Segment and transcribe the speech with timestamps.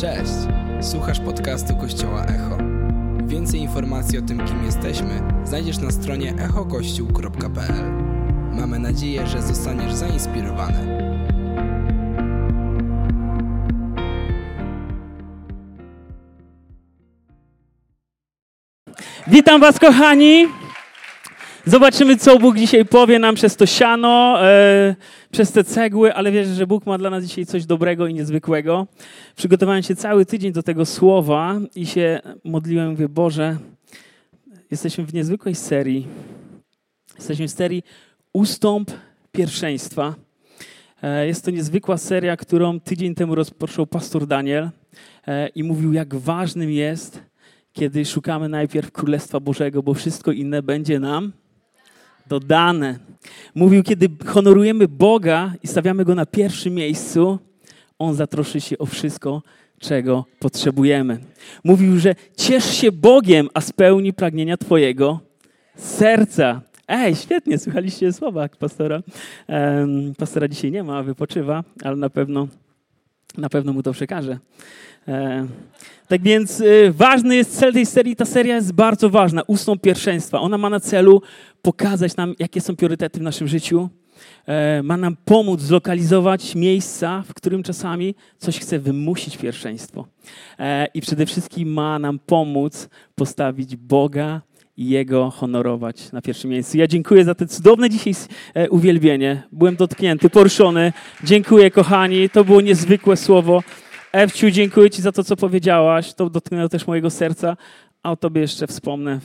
[0.00, 0.32] Cześć!
[0.80, 2.58] Słuchasz podcastu Kościoła Echo.
[3.26, 7.92] Więcej informacji o tym, kim jesteśmy, znajdziesz na stronie echokościół.pl.
[8.52, 11.12] Mamy nadzieję, że zostaniesz zainspirowany.
[19.26, 20.48] Witam Was, kochani.
[21.66, 24.96] Zobaczymy, co Bóg dzisiaj powie nam przez to siano, e,
[25.32, 28.86] przez te cegły, ale wierzę, że Bóg ma dla nas dzisiaj coś dobrego i niezwykłego.
[29.36, 33.56] Przygotowałem się cały tydzień do tego słowa i się modliłem, mówię, Boże,
[34.70, 36.06] jesteśmy w niezwykłej serii.
[37.18, 37.82] Jesteśmy w serii
[38.32, 38.90] Ustąp
[39.32, 40.14] Pierwszeństwa.
[41.02, 44.70] E, jest to niezwykła seria, którą tydzień temu rozpoczął pastor Daniel
[45.26, 47.22] e, i mówił, jak ważnym jest,
[47.72, 51.32] kiedy szukamy najpierw Królestwa Bożego, bo wszystko inne będzie nam
[52.30, 52.98] dodane.
[53.54, 57.38] Mówił, kiedy honorujemy Boga i stawiamy Go na pierwszym miejscu,
[57.98, 59.42] On zatroszy się o wszystko,
[59.78, 61.18] czego potrzebujemy.
[61.64, 65.20] Mówił, że ciesz się Bogiem, a spełni pragnienia Twojego
[65.76, 66.60] serca.
[66.88, 69.02] Ej, świetnie, słuchaliście słowa pastora.
[70.18, 72.48] Pastora dzisiaj nie ma, wypoczywa, ale na pewno,
[73.38, 74.38] na pewno mu to przekaże.
[75.08, 75.46] E,
[76.08, 78.16] tak więc y, ważny jest cel tej serii.
[78.16, 79.42] Ta seria jest bardzo ważna.
[79.46, 80.40] Ustąp pierwszeństwa.
[80.40, 81.22] Ona ma na celu
[81.62, 83.88] pokazać nam, jakie są priorytety w naszym życiu.
[84.46, 90.06] E, ma nam pomóc zlokalizować miejsca, w którym czasami coś chce wymusić pierwszeństwo.
[90.58, 94.40] E, I przede wszystkim ma nam pomóc postawić Boga
[94.80, 96.78] i Jego honorować na pierwszym miejscu.
[96.78, 98.14] Ja dziękuję za to cudowne dzisiaj
[98.54, 99.42] e, uwielbienie.
[99.52, 100.92] Byłem dotknięty, poruszony.
[101.24, 102.30] Dziękuję, kochani.
[102.30, 103.62] To było niezwykłe słowo.
[104.12, 106.14] Ewciu, dziękuję Ci za to, co powiedziałaś.
[106.14, 107.56] To dotknęło też mojego serca,
[108.02, 109.20] a o Tobie jeszcze wspomnę.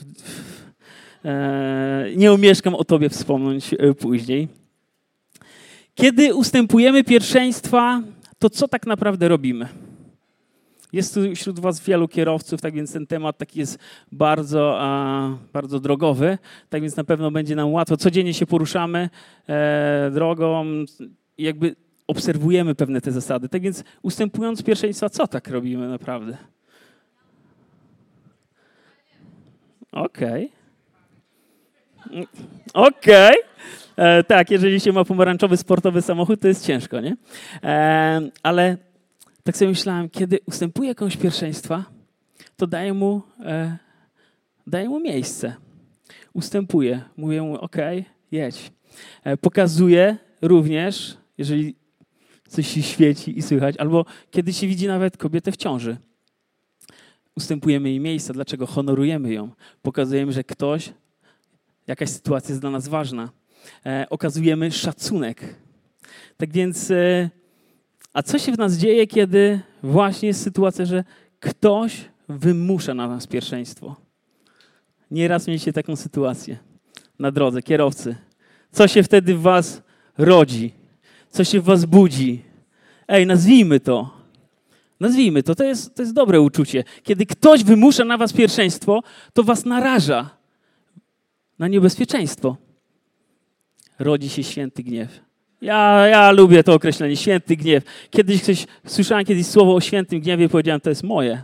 [1.26, 4.48] E, nie umieszkam o Tobie wspomnieć e, później.
[5.94, 8.02] Kiedy ustępujemy pierwszeństwa,
[8.39, 9.67] to co tak naprawdę robimy?
[10.94, 13.80] Jest tu wśród Was wielu kierowców, tak więc ten temat taki jest
[14.11, 14.80] bardzo,
[15.54, 16.37] bardzo drogowy,
[16.70, 17.98] tak więc na pewno będzie nam łatwo.
[17.98, 19.09] Codziennie się poruszamy
[19.49, 20.65] e, drogą,
[21.37, 21.76] jakby
[22.08, 23.49] obserwujemy pewne te zasady.
[23.49, 26.37] Tak więc ustępując pierwszeństwa, co tak robimy naprawdę?
[29.92, 30.52] Okej.
[32.05, 32.27] Okay.
[32.73, 33.36] Okej.
[33.39, 33.55] Okay.
[33.95, 37.15] E, tak, jeżeli się ma pomarańczowy sportowy samochód, to jest ciężko, nie?
[37.64, 38.77] E, ale
[39.45, 41.86] tak sobie myślałem, kiedy ustępuję komuś pierwszeństwa,
[42.58, 43.78] to daję mu, e,
[44.67, 45.56] daję mu miejsce.
[46.33, 47.02] Ustępuję.
[47.17, 48.72] Mówię mu, okay, jedź.
[49.23, 51.76] E, pokazuję również, jeżeli
[52.48, 55.98] coś się świeci i słychać, albo kiedy się widzi nawet kobietę w ciąży.
[57.36, 58.33] Ustępujemy jej miejsca.
[58.33, 58.67] Dlaczego?
[58.67, 59.52] Honorujemy ją.
[59.82, 60.94] Pokazujemy, że ktoś,
[61.88, 63.30] jakaś sytuacja jest dla nas ważna.
[63.86, 65.56] E, okazujemy szacunek.
[66.38, 67.30] Tak więc, e,
[68.15, 71.03] a co się w nas dzieje, kiedy właśnie jest sytuacja, że
[71.39, 73.95] ktoś wymusza na nas pierwszeństwo?
[75.11, 76.58] Nieraz mieliście taką sytuację
[77.20, 78.15] na drodze, kierowcy.
[78.71, 79.81] Co się wtedy w was
[80.17, 80.71] rodzi?
[81.36, 82.42] co się w was budzi.
[83.08, 84.17] Ej, nazwijmy to.
[84.99, 85.55] Nazwijmy to.
[85.55, 86.83] To jest, to jest dobre uczucie.
[87.03, 89.03] Kiedy ktoś wymusza na was pierwszeństwo,
[89.33, 90.30] to was naraża
[91.59, 92.58] na niebezpieczeństwo.
[93.99, 95.20] Rodzi się święty gniew.
[95.61, 97.83] Ja, ja lubię to określenie, święty gniew.
[98.10, 101.43] Kiedyś ktoś, słyszałem kiedyś słowo o świętym gniewie i powiedziałem, to jest moje.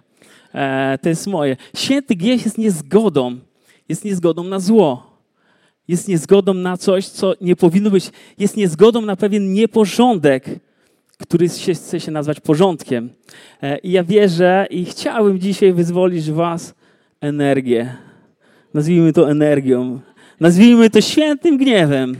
[0.53, 1.57] E, to jest moje.
[1.75, 3.39] Święty gniew jest niezgodą.
[3.89, 5.11] Jest niezgodą na zło
[5.91, 10.45] jest niezgodą na coś, co nie powinno być, jest niezgodą na pewien nieporządek,
[11.17, 13.09] który się, chce się nazwać porządkiem.
[13.61, 16.73] E, I ja wierzę i chciałbym dzisiaj wyzwolić Was
[17.21, 17.95] energię.
[18.73, 19.99] Nazwijmy to energią.
[20.39, 22.15] Nazwijmy to świętym gniewem.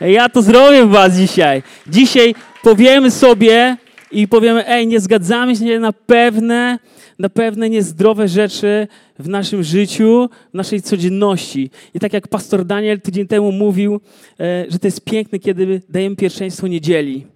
[0.00, 1.62] Ja to zrobię w Was dzisiaj.
[1.86, 3.76] Dzisiaj powiemy sobie
[4.12, 6.78] i powiemy, ej, nie zgadzamy się na pewne
[7.18, 11.70] na pewne niezdrowe rzeczy w naszym życiu, w naszej codzienności.
[11.94, 14.00] I tak jak pastor Daniel tydzień temu mówił,
[14.40, 17.26] e, że to jest piękne, kiedy dajemy pierwszeństwo niedzieli.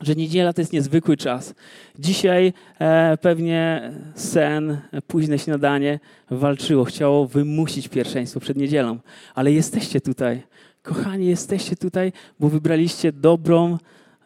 [0.00, 1.54] Że niedziela to jest niezwykły czas.
[1.98, 6.00] Dzisiaj e, pewnie sen, późne śniadanie
[6.30, 8.98] walczyło, chciało wymusić pierwszeństwo przed niedzielą.
[9.34, 10.42] Ale jesteście tutaj.
[10.82, 13.78] Kochani, jesteście tutaj, bo wybraliście dobrą,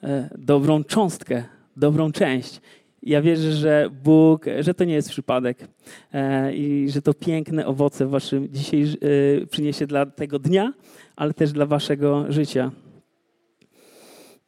[0.02, 1.44] e, dobrą cząstkę,
[1.76, 2.60] dobrą część.
[3.02, 5.68] Ja wierzę, że Bóg, że to nie jest przypadek
[6.12, 8.82] e, i że to piękne owoce waszym dzisiaj
[9.42, 10.72] e, przyniesie dla tego dnia,
[11.16, 12.70] ale też dla waszego życia.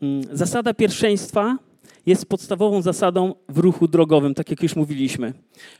[0.03, 1.59] Mm, zasada pierwszeństwa
[2.07, 5.33] jest podstawową zasadą w ruchu drogowym, tak jak już mówiliśmy.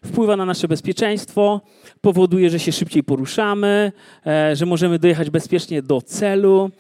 [0.05, 1.61] Wpływa na nasze bezpieczeństwo,
[2.01, 3.93] powoduje, że się szybciej poruszamy,
[4.27, 6.71] e, że możemy dojechać bezpiecznie do celu.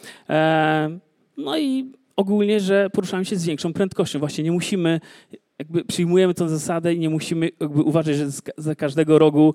[1.37, 4.19] No i ogólnie, że poruszamy się z większą prędkością.
[4.19, 5.01] Właśnie nie musimy
[5.59, 8.27] jakby przyjmujemy tę zasadę i nie musimy uważać, że
[8.57, 9.55] za każdego rogu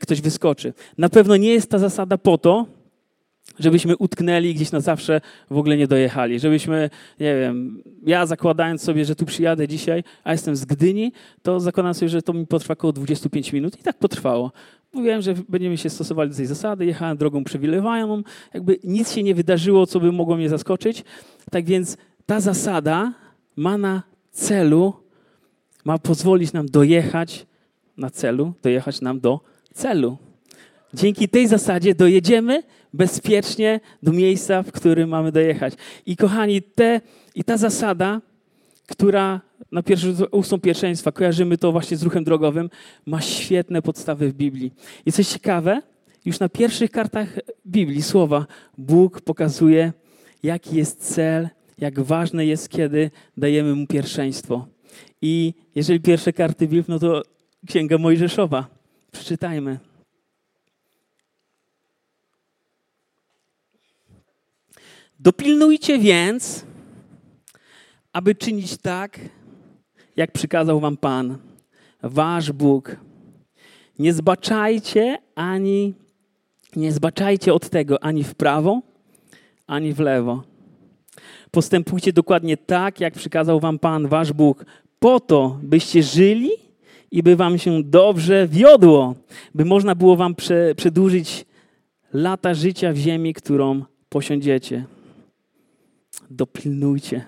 [0.00, 0.72] ktoś wyskoczy.
[0.98, 2.66] Na pewno nie jest ta zasada po to,
[3.60, 5.20] żebyśmy utknęli gdzieś na zawsze
[5.50, 6.40] w ogóle nie dojechali.
[6.40, 6.90] Żebyśmy,
[7.20, 11.12] nie wiem, ja zakładając sobie, że tu przyjadę dzisiaj, a jestem z Gdyni,
[11.42, 14.52] to zakładam sobie, że to mi potrwa około 25 minut i tak potrwało.
[14.92, 18.22] Mówiłem, że będziemy się stosowali do tej zasady, jechałem drogą przywilejowaną,
[18.54, 21.04] jakby nic się nie wydarzyło, co by mogło mnie zaskoczyć.
[21.50, 21.96] Tak więc
[22.26, 23.12] ta zasada
[23.56, 24.92] ma na celu,
[25.84, 27.46] ma pozwolić nam dojechać
[27.96, 29.40] na celu, dojechać nam do
[29.74, 30.16] celu.
[30.94, 35.74] Dzięki tej zasadzie dojedziemy bezpiecznie do miejsca, w którym mamy dojechać.
[36.06, 37.00] I kochani, te,
[37.34, 38.20] i ta zasada,
[38.86, 39.40] która
[39.72, 42.70] na pierwszy ustąp pierwszeństwa, kojarzymy to właśnie z ruchem drogowym,
[43.06, 44.72] ma świetne podstawy w Biblii.
[45.06, 45.82] I coś ciekawe,
[46.24, 48.46] już na pierwszych kartach Biblii słowa
[48.78, 49.92] Bóg pokazuje,
[50.42, 51.48] jaki jest cel,
[51.78, 54.66] jak ważne jest, kiedy dajemy mu pierwszeństwo.
[55.22, 57.22] I jeżeli pierwsze karty Biblii, no to
[57.66, 58.66] Księga Mojżeszowa.
[59.12, 59.89] Przeczytajmy.
[65.22, 66.66] Dopilnujcie więc,
[68.12, 69.20] aby czynić tak,
[70.16, 71.38] jak przykazał wam Pan,
[72.02, 72.96] wasz Bóg.
[73.98, 75.94] Nie zbaczajcie ani
[76.76, 78.80] nie zbaczajcie od tego ani w prawo,
[79.66, 80.42] ani w lewo.
[81.50, 84.64] Postępujcie dokładnie tak, jak przykazał wam Pan, wasz Bóg,
[84.98, 86.50] po to, byście żyli
[87.10, 89.14] i by wam się dobrze wiodło,
[89.54, 90.34] by można było wam
[90.76, 91.44] przedłużyć
[92.12, 94.84] lata życia w ziemi, którą posiądziecie
[96.30, 97.24] dopilnujcie,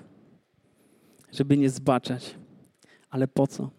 [1.33, 2.35] żeby nie zbaczać.
[3.11, 3.71] Ale po co?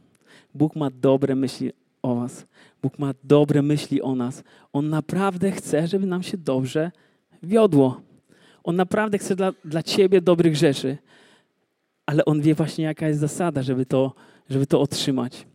[0.54, 1.72] Bóg ma dobre myśli
[2.02, 2.46] o Was.
[2.82, 4.44] Bóg ma dobre myśli o nas.
[4.74, 6.92] On naprawdę chce, żeby nam się dobrze
[7.44, 8.02] wiodło.
[8.64, 10.98] On naprawdę chce dla, dla Ciebie dobrych rzeczy.
[12.06, 14.14] Ale On wie właśnie, jaka jest zasada, żeby to,
[14.50, 15.48] żeby to otrzymać.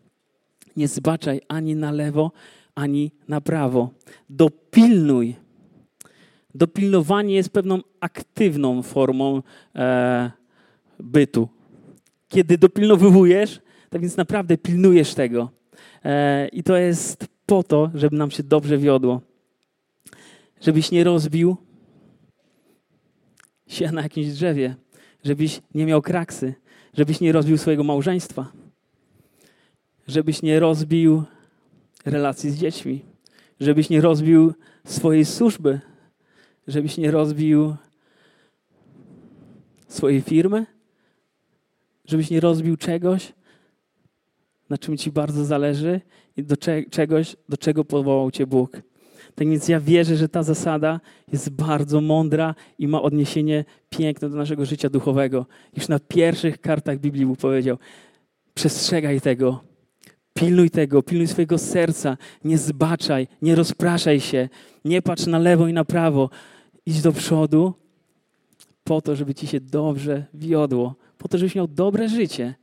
[0.76, 2.32] Nie zbaczaj ani na lewo,
[2.74, 3.90] ani na prawo.
[4.30, 5.36] Dopilnuj
[6.54, 9.42] dopilnowanie jest pewną aktywną formą
[9.74, 10.30] e,
[11.00, 11.48] bytu.
[12.28, 13.60] Kiedy dopilnowujesz,
[13.90, 15.50] tak więc naprawdę pilnujesz tego.
[16.04, 19.20] E, I to jest po to, żeby nam się dobrze wiodło.
[20.60, 21.56] Żebyś nie rozbił
[23.66, 24.74] się na jakimś drzewie,
[25.24, 26.54] żebyś nie miał kraksy,
[26.94, 28.52] żebyś nie rozbił swojego małżeństwa,
[30.08, 31.22] żebyś nie rozbił
[32.04, 33.04] relacji z dziećmi,
[33.60, 34.54] żebyś nie rozbił
[34.84, 35.80] swojej służby,
[36.68, 37.76] żebyś nie rozbił
[39.88, 40.66] swojej firmy,
[42.04, 43.32] żebyś nie rozbił czegoś,
[44.70, 46.00] na czym ci bardzo zależy
[46.36, 46.56] i do
[46.90, 48.82] czegoś, do czego powołał cię Bóg.
[49.34, 51.00] Tak więc ja wierzę, że ta zasada
[51.32, 55.46] jest bardzo mądra i ma odniesienie piękne do naszego życia duchowego.
[55.76, 57.78] Już na pierwszych kartach Biblii Bóg powiedział:
[58.54, 59.60] przestrzegaj tego,
[60.38, 64.48] Pilnuj tego, pilnuj swojego serca, nie zbaczaj, nie rozpraszaj się,
[64.84, 66.30] nie patrz na lewo i na prawo,
[66.88, 67.74] Idź do przodu
[68.84, 72.54] po to, żeby ci się dobrze wiodło, po to, żebyś miał dobre życie.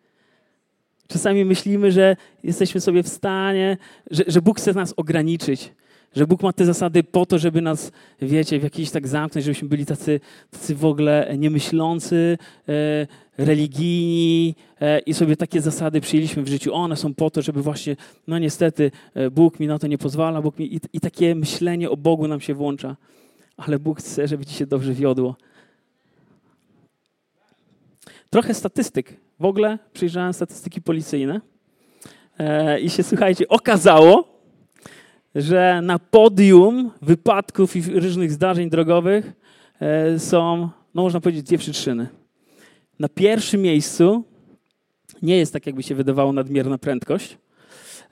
[1.07, 3.77] Czasami myślimy, że jesteśmy sobie w stanie,
[4.11, 5.73] że, że Bóg chce nas ograniczyć,
[6.15, 7.91] że Bóg ma te zasady po to, żeby nas,
[8.21, 10.19] wiecie, w jakiś tak zamknąć, żebyśmy byli tacy,
[10.51, 12.37] tacy w ogóle niemyślący,
[12.69, 13.07] e,
[13.37, 16.73] religijni e, i sobie takie zasady przyjęliśmy w życiu.
[16.73, 17.95] One są po to, żeby właśnie,
[18.27, 21.89] no niestety, e, Bóg mi na to nie pozwala, Bóg mi, i, i takie myślenie
[21.89, 22.95] o Bogu nam się włącza
[23.57, 25.35] ale Bóg chce, żeby ci się dobrze wiodło.
[28.29, 29.13] Trochę statystyk.
[29.39, 31.41] W ogóle przyjrzałem statystyki policyjne
[32.39, 34.41] e, i się, słuchajcie, okazało,
[35.35, 39.31] że na podium wypadków i różnych zdarzeń drogowych
[39.79, 42.07] e, są, no można powiedzieć, dwie przyczyny.
[42.99, 44.23] Na pierwszym miejscu
[45.21, 47.37] nie jest tak, jakby się wydawało nadmierna prędkość,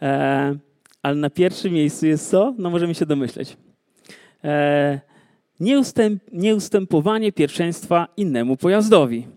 [0.01, 0.55] e,
[1.01, 2.53] ale na pierwszym miejscu jest co?
[2.57, 3.57] No możemy się domyśleć.
[5.59, 9.27] Nieustęp, nieustępowanie pierwszeństwa innemu pojazdowi.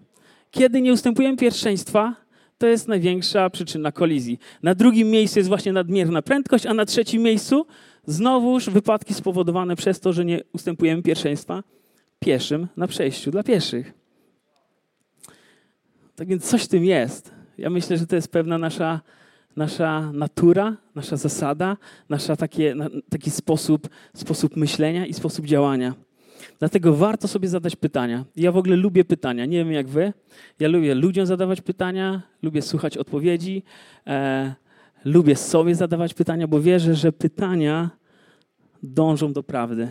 [0.51, 2.17] Kiedy nie ustępujemy pierwszeństwa,
[2.59, 4.39] to jest największa przyczyna kolizji.
[4.63, 7.67] Na drugim miejscu jest właśnie nadmierna prędkość, a na trzecim miejscu
[8.07, 11.63] znowuż wypadki spowodowane przez to, że nie ustępujemy pierwszeństwa
[12.19, 13.93] pieszym na przejściu dla pieszych.
[16.17, 17.35] Tak więc coś w tym jest.
[17.59, 19.01] Ja myślę, że to jest pewna nasza,
[19.57, 21.77] nasza natura, nasza zasada,
[22.39, 22.75] takie,
[23.09, 25.95] taki sposób, sposób myślenia i sposób działania.
[26.59, 28.25] Dlatego warto sobie zadać pytania.
[28.37, 29.47] Ja w ogóle lubię pytania.
[29.47, 30.13] Nie wiem jak wy.
[30.61, 33.63] Ja lubię ludziom zadawać pytania, lubię słuchać odpowiedzi,
[34.07, 34.55] e,
[35.05, 37.91] lubię sobie zadawać pytania, bo wierzę, że pytania
[38.83, 39.91] dążą do prawdy.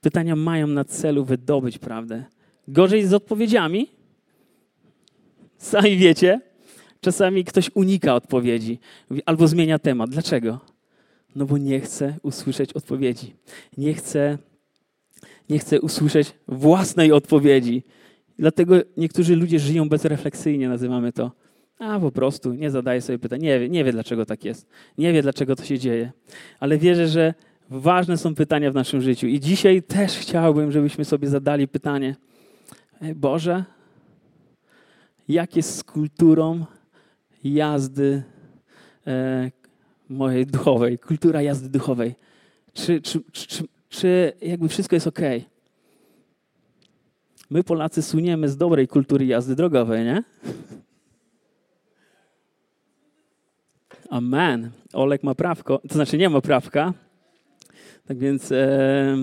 [0.00, 2.24] Pytania mają na celu wydobyć prawdę.
[2.68, 3.88] Gorzej z odpowiedziami.
[5.58, 6.40] Sami wiecie,
[7.00, 8.78] Czasami ktoś unika odpowiedzi
[9.26, 10.10] albo zmienia temat.
[10.10, 10.60] Dlaczego?
[11.36, 13.34] No bo nie chce usłyszeć odpowiedzi.
[13.76, 14.38] Nie chce,
[15.50, 17.82] nie chce usłyszeć własnej odpowiedzi.
[18.38, 21.32] Dlatego niektórzy ludzie żyją bezrefleksyjnie, nazywamy to.
[21.78, 23.40] A po prostu nie zadaje sobie pytań.
[23.40, 24.66] Nie wie, nie wie, dlaczego tak jest.
[24.98, 26.12] Nie wie, dlaczego to się dzieje.
[26.60, 27.34] Ale wierzę, że
[27.70, 29.26] ważne są pytania w naszym życiu.
[29.26, 32.16] I dzisiaj też chciałbym, żebyśmy sobie zadali pytanie:
[33.16, 33.64] Boże,
[35.28, 36.64] jak jest z kulturą
[37.44, 38.22] jazdy
[39.06, 39.50] e,
[40.08, 42.14] mojej duchowej, kultura jazdy duchowej?
[42.72, 45.20] Czy, czy, czy, czy jakby wszystko jest ok?
[47.50, 50.22] My Polacy suniemy z dobrej kultury jazdy drogowej, nie?
[54.10, 54.70] Amen.
[54.92, 56.92] Olek ma prawko, to znaczy nie ma prawka.
[58.06, 59.16] Tak więc e,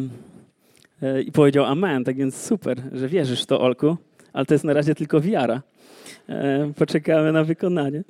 [1.02, 3.98] e, i powiedział amen, tak więc super, że wierzysz w to, Olku,
[4.34, 5.62] ale to jest na razie tylko wiara.
[6.30, 8.04] E, poczekamy na wykonanie.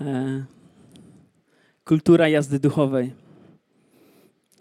[0.00, 0.44] E,
[1.84, 3.12] kultura jazdy duchowej.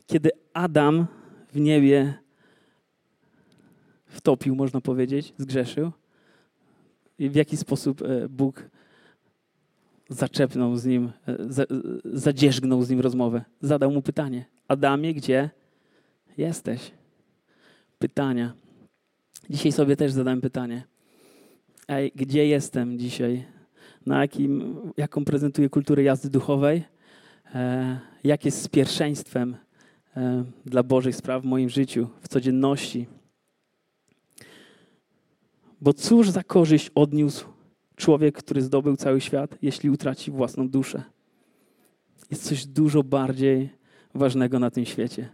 [0.08, 1.08] Kiedy Adam
[1.54, 2.14] w niebie
[4.06, 5.92] wtopił, można powiedzieć, zgrzeszył,
[7.20, 8.70] i w jaki sposób e, Bóg
[10.10, 11.12] zaczepnął z nim,
[12.06, 13.46] zadzierzgnął z nim rozmowę.
[13.62, 15.50] Zadał mu pytanie: Adamie, gdzie
[16.38, 16.92] jesteś?
[18.00, 18.54] Pytania.
[19.50, 20.84] Dzisiaj sobie też zadałem pytanie.
[21.88, 23.46] Ej, gdzie jestem dzisiaj?
[24.06, 26.84] Na jakim, jaką prezentuję kulturę jazdy duchowej?
[27.56, 29.56] E, jak jest z pierwszeństwem
[30.18, 33.08] e, dla Bożych spraw w moim życiu, w codzienności?
[35.82, 37.46] Bo cóż za korzyść odniósł
[37.96, 41.04] człowiek, który zdobył cały świat, jeśli utraci własną duszę?
[42.32, 43.70] Jest coś dużo bardziej
[44.14, 45.30] ważnego na tym świecie.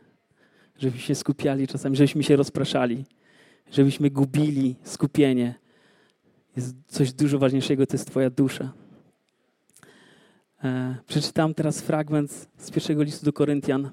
[0.79, 3.05] Żebyśmy się skupiali czasami, żebyśmy się rozpraszali,
[3.71, 5.62] żebyśmy gubili skupienie.
[6.55, 8.73] Jest coś dużo ważniejszego, to jest Twoja dusza.
[10.63, 13.89] E, przeczytam teraz fragment z pierwszego listu do Koryntian.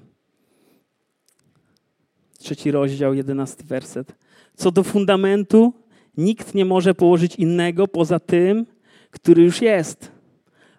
[2.37, 4.15] Trzeci rozdział, jedenasty werset.
[4.55, 5.73] Co do fundamentu,
[6.17, 8.65] nikt nie może położyć innego poza tym,
[9.11, 10.11] który już jest,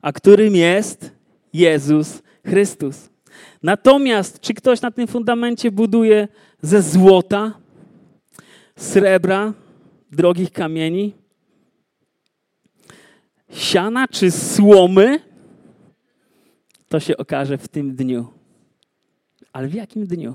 [0.03, 1.13] a którym jest
[1.53, 3.09] Jezus Chrystus.
[3.63, 6.29] Natomiast czy ktoś na tym fundamencie buduje
[6.63, 7.55] ze złota,
[8.77, 9.53] srebra,
[10.11, 11.22] drogich kamieni,
[13.53, 15.21] siana czy słomy,
[16.89, 18.27] to się okaże w tym dniu.
[19.53, 20.35] Ale w jakim dniu?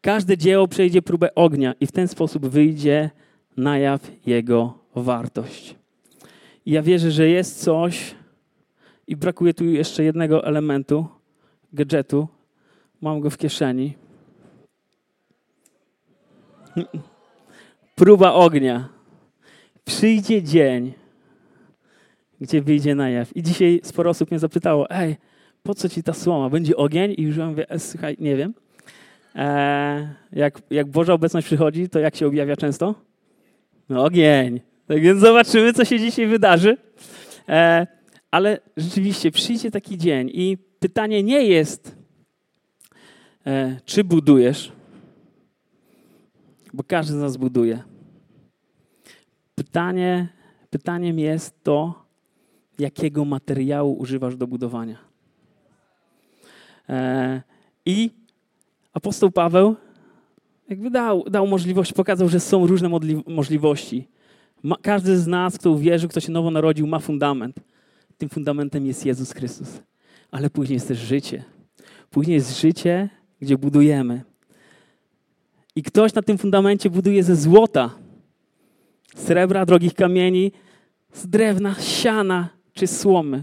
[0.00, 3.10] Każde dzieło przejdzie próbę ognia i w ten sposób wyjdzie
[3.56, 5.74] na jaw jego wartość.
[6.66, 8.14] I ja wierzę, że jest coś,
[9.06, 11.06] i brakuje tu jeszcze jednego elementu,
[11.72, 12.28] gadżetu.
[13.00, 13.94] Mam go w kieszeni.
[17.94, 18.88] Próba ognia.
[19.84, 20.92] Przyjdzie dzień,
[22.40, 23.36] gdzie wyjdzie na jaw.
[23.36, 25.16] I dzisiaj sporo osób mnie zapytało, ej,
[25.62, 26.50] po co ci ta słoma?
[26.50, 27.14] Będzie ogień?
[27.18, 28.54] I już ja mówię, e, słuchaj, nie wiem.
[29.34, 32.94] E, jak, jak Boża obecność przychodzi, to jak się objawia często?
[33.88, 34.60] No ogień.
[34.86, 36.76] Tak więc zobaczymy, co się dzisiaj wydarzy.
[37.48, 37.86] E,
[38.30, 41.96] ale rzeczywiście przyjdzie taki dzień i pytanie nie jest,
[43.46, 44.72] e, czy budujesz,
[46.72, 47.93] bo każdy z nas buduje.
[49.64, 50.28] Pytanie,
[50.70, 52.04] pytaniem jest to,
[52.78, 54.98] jakiego materiału używasz do budowania.
[56.88, 57.42] E,
[57.86, 58.10] I
[58.92, 59.76] apostoł Paweł
[60.68, 62.88] jakby dał, dał możliwość, pokazał, że są różne
[63.26, 64.08] możliwości.
[64.82, 67.60] Każdy z nas, kto uwierzył, kto się nowo narodził, ma fundament.
[68.18, 69.80] Tym fundamentem jest Jezus Chrystus.
[70.30, 71.44] Ale później jest też życie.
[72.10, 73.08] Później jest życie,
[73.40, 74.22] gdzie budujemy.
[75.76, 78.03] I ktoś na tym fundamencie buduje ze złota,
[79.14, 80.52] srebra, drogich kamieni,
[81.12, 83.42] z drewna, siana czy słomy.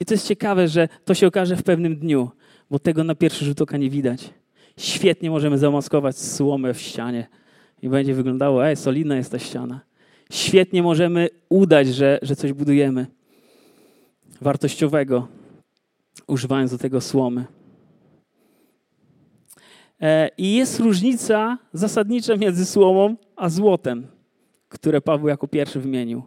[0.00, 2.30] I to jest ciekawe, że to się okaże w pewnym dniu,
[2.70, 4.30] bo tego na pierwszy rzut oka nie widać.
[4.76, 7.26] Świetnie możemy zamaskować słomę w ścianie
[7.82, 9.80] i będzie wyglądało, ej, solidna jest ta ściana.
[10.32, 13.06] Świetnie możemy udać, że, że coś budujemy
[14.40, 15.28] wartościowego,
[16.26, 17.44] używając do tego słomy.
[20.00, 24.06] E, I jest różnica zasadnicza między słomą a złotem,
[24.74, 26.22] które Paweł jako pierwszy wymienił.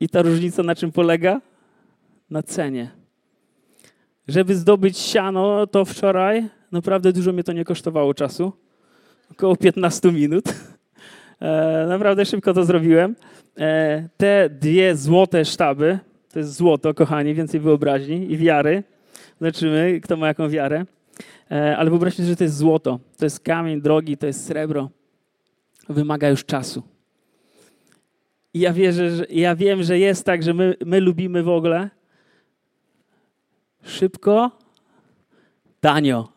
[0.00, 1.40] I ta różnica na czym polega?
[2.30, 2.90] Na cenie.
[4.28, 8.52] Żeby zdobyć siano, to wczoraj naprawdę dużo mnie to nie kosztowało czasu.
[9.32, 10.44] Około 15 minut.
[11.40, 13.16] E, naprawdę szybko to zrobiłem.
[13.58, 15.98] E, te dwie złote sztaby,
[16.32, 18.82] to jest złoto, kochani, więcej wyobraźni i wiary.
[19.40, 20.84] Zobaczymy, kto ma jaką wiarę.
[21.50, 24.90] E, ale wyobraźcie że to jest złoto, to jest kamień drogi, to jest srebro.
[25.88, 26.82] Wymaga już czasu.
[28.54, 31.90] I ja, wierzę, że, ja wiem, że jest tak, że my, my lubimy w ogóle
[33.82, 34.50] szybko,
[35.80, 36.28] tanio.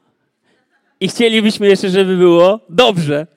[1.00, 3.28] I chcielibyśmy jeszcze, żeby było dobrze.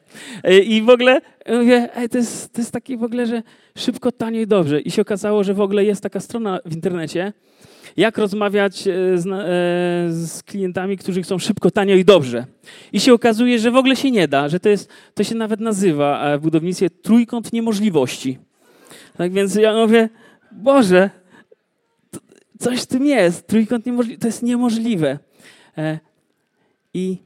[0.42, 3.42] E, I w ogóle mówię, ej, to, jest, to jest takie w ogóle, że
[3.78, 4.80] szybko, tanio i dobrze.
[4.80, 7.33] I się okazało, że w ogóle jest taka strona w internecie,
[7.96, 12.46] jak rozmawiać e, z, e, z, klientami, którzy chcą szybko, tanio i dobrze.
[12.92, 15.60] I się okazuje, że w ogóle się nie da, że to, jest, to się nawet
[15.60, 18.38] nazywa w budownictwie trójkąt niemożliwości.
[19.16, 20.08] Tak więc ja mówię,
[20.52, 21.10] Boże,
[22.58, 25.18] coś w tym jest, trójkąt niemożliwy, to jest niemożliwe.
[26.94, 27.18] I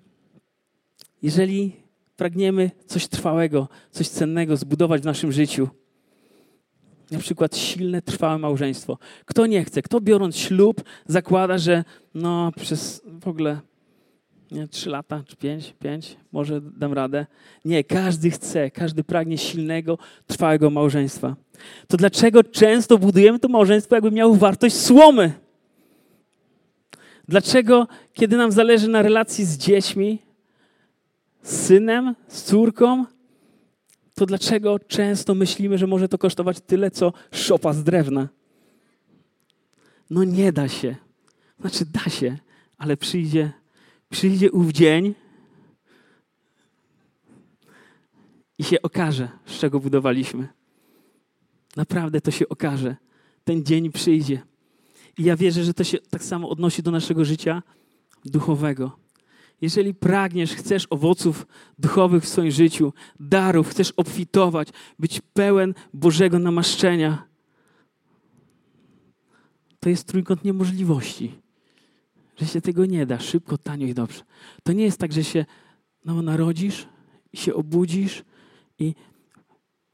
[1.22, 1.76] jeżeli
[2.16, 5.68] pragniemy coś trwałego, coś cennego zbudować w naszym życiu,
[7.10, 8.98] na przykład silne, trwałe małżeństwo.
[9.24, 11.84] Kto nie chce, kto biorąc ślub zakłada, że
[12.14, 13.60] no przez w ogóle
[14.50, 17.26] nie, trzy lata czy pięć, pięć, może dam radę.
[17.64, 21.36] Nie, każdy chce, każdy pragnie silnego, trwałego małżeństwa.
[21.88, 25.32] To dlaczego często budujemy to małżeństwo, jakby miało wartość słomy?
[27.28, 30.18] Dlaczego, kiedy nam zależy na relacji z dziećmi,
[31.42, 33.04] z synem, z córką,
[34.18, 38.28] to dlaczego często myślimy, że może to kosztować tyle, co szopa z drewna?
[40.10, 40.96] No nie da się.
[41.60, 42.38] Znaczy da się,
[42.78, 43.52] ale przyjdzie,
[44.10, 45.14] przyjdzie ów dzień
[48.58, 50.48] i się okaże, z czego budowaliśmy.
[51.76, 52.96] Naprawdę to się okaże.
[53.44, 54.42] Ten dzień przyjdzie.
[55.18, 57.62] I ja wierzę, że to się tak samo odnosi do naszego życia
[58.24, 58.98] duchowego.
[59.60, 61.46] Jeżeli pragniesz, chcesz owoców
[61.78, 67.28] duchowych w swoim życiu, darów, chcesz obfitować, być pełen Bożego namaszczenia,
[69.80, 71.34] to jest trójkąt niemożliwości.
[72.36, 74.22] Że się tego nie da szybko, tanio i dobrze.
[74.62, 75.44] To nie jest tak, że się
[76.04, 76.86] no, narodzisz
[77.32, 78.24] i się obudzisz
[78.78, 78.94] i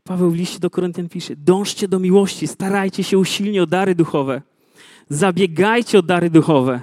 [0.05, 4.43] Paweł w liście do Koryntian pisze: Dążcie do miłości, starajcie się usilnie o dary duchowe.
[5.09, 6.81] Zabiegajcie o dary duchowe.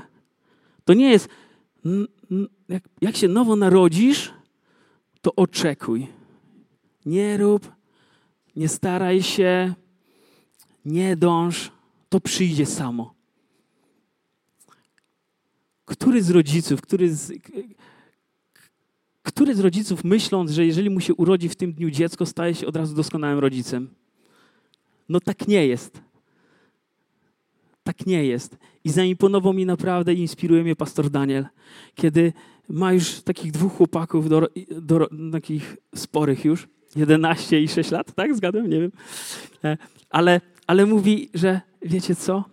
[0.86, 1.30] To nie jest
[2.72, 4.34] jak, jak się nowo narodzisz,
[5.22, 6.08] to oczekuj.
[7.06, 7.72] Nie rób,
[8.56, 9.74] nie staraj się,
[10.86, 11.72] nie dąż,
[12.10, 13.14] to przyjdzie samo.
[15.86, 17.32] Który z rodziców, który z,
[19.24, 22.68] który z rodziców myśląc, że jeżeli mu się urodzi w tym dniu dziecko, staje się
[22.68, 23.90] od razu doskonałym rodzicem?
[25.10, 26.02] No tak nie jest.
[27.84, 28.58] Tak nie jest.
[28.84, 31.46] I zaimponował mi naprawdę i inspiruje mnie pastor Daniel,
[31.96, 32.34] kiedy
[32.72, 34.48] ma już takich dwóch chłopaków, do,
[34.82, 38.36] do, takich sporych już, 11 i 6 lat, tak?
[38.36, 38.70] Zgadłem?
[38.70, 38.92] Nie wiem.
[39.64, 39.78] E,
[40.10, 42.44] ale, ale mówi, że wiecie co?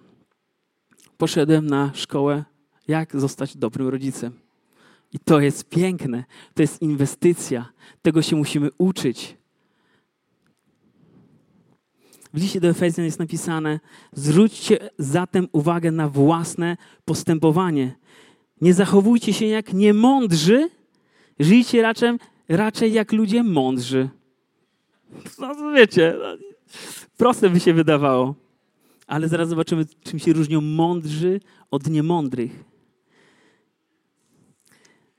[1.17, 2.45] Poszedłem na szkołę,
[2.89, 4.33] jak zostać dobrym rodzicem.
[5.13, 6.25] I to jest piękne.
[6.55, 7.73] To jest inwestycja.
[8.03, 9.37] Tego się musimy uczyć.
[12.35, 13.81] W liście do Efezjan jest napisane:
[14.13, 17.95] Zwróćcie zatem uwagę na własne postępowanie.
[18.61, 20.69] Nie zachowujcie się jak niemądrzy,
[21.41, 22.19] żyjcie raczej,
[22.49, 24.09] raczej jak ludzie mądrzy.
[25.39, 26.37] No wiecie, no,
[27.17, 28.35] proste by się wydawało.
[29.07, 31.41] Ale zaraz zobaczymy, czym się różnią mądrzy
[31.71, 32.65] od niemądrych.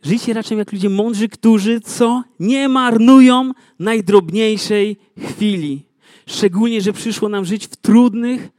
[0.04, 2.24] Żyjcie raczej jak ludzie mądrzy, którzy co?
[2.40, 5.86] Nie marnują najdrobniejszej chwili.
[6.28, 8.50] Szczególnie, że przyszło nam żyć w trudnych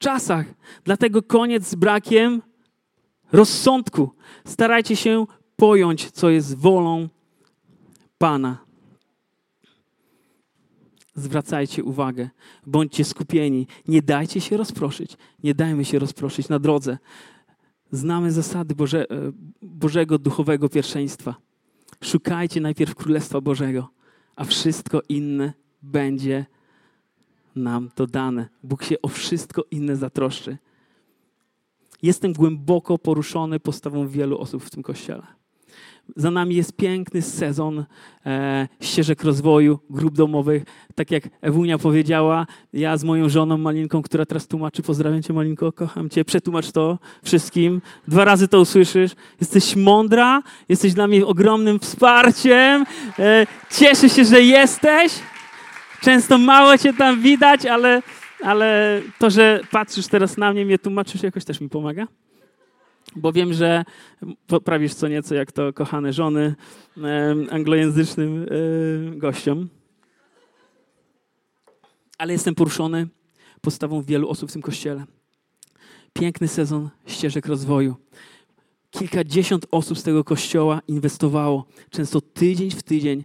[0.00, 0.46] czasach.
[0.84, 2.42] Dlatego koniec z brakiem
[3.32, 4.10] rozsądku.
[4.46, 7.08] Starajcie się pojąć, co jest wolą
[8.18, 8.58] Pana.
[11.14, 12.28] Zwracajcie uwagę,
[12.66, 16.98] bądźcie skupieni, nie dajcie się rozproszyć, nie dajmy się rozproszyć na drodze.
[17.90, 21.34] Znamy zasady Boże, e, Bożego duchowego pierwszeństwa.
[22.04, 23.88] Szukajcie najpierw Królestwa Bożego,
[24.36, 26.46] a wszystko inne będzie
[27.56, 28.48] nam to dane.
[28.62, 30.58] Bóg się o wszystko inne zatroszczy.
[32.02, 35.22] Jestem głęboko poruszony postawą wielu osób w tym kościele.
[36.16, 37.84] Za nami jest piękny sezon
[38.26, 40.62] e, ścieżek rozwoju, grup domowych.
[40.94, 45.72] Tak jak Ewunia powiedziała, ja z moją żoną Malinką, która teraz tłumaczy, pozdrawiam cię Malinko,
[45.72, 47.82] kocham cię, przetłumacz to wszystkim.
[48.08, 49.12] Dwa razy to usłyszysz.
[49.40, 52.86] Jesteś mądra, jesteś dla mnie ogromnym wsparciem.
[53.18, 55.12] E, cieszę się, że jesteś.
[56.00, 58.02] Często mało cię tam widać, ale,
[58.42, 62.08] ale to, że patrzysz teraz na mnie, mnie tłumaczysz, jakoś też mi pomaga.
[63.16, 63.84] Bo wiem, że
[64.46, 66.54] poprawisz co nieco, jak to kochane żony
[67.50, 68.46] anglojęzycznym
[69.16, 69.68] gościom.
[72.18, 73.08] Ale jestem poruszony
[73.60, 75.04] postawą wielu osób w tym kościele.
[76.12, 77.96] Piękny sezon ścieżek rozwoju.
[78.90, 83.24] Kilkadziesiąt osób z tego kościoła inwestowało, często tydzień w tydzień,